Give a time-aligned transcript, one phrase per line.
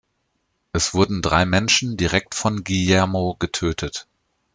[0.73, 4.07] Es wurden drei Menschen direkt von Guillermo getötet.